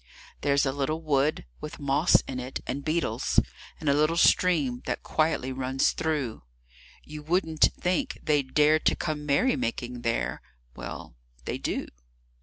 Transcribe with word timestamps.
There's 0.41 0.65
a 0.65 0.71
little 0.71 1.03
wood, 1.03 1.45
with 1.59 1.77
moss 1.79 2.21
in 2.21 2.39
it 2.39 2.59
and 2.65 2.83
beetles, 2.83 3.39
And 3.79 3.87
a 3.87 3.93
little 3.93 4.17
stream 4.17 4.81
that 4.87 5.03
quietly 5.03 5.51
runs 5.51 5.91
through; 5.91 6.41
You 7.03 7.21
wouldn't 7.21 7.69
think 7.79 8.17
they'd 8.23 8.51
dare 8.55 8.79
to 8.79 8.95
come 8.95 9.27
merrymaking 9.27 10.01
there 10.01 10.41
Well, 10.75 11.17
they 11.45 11.59
do. 11.59 11.87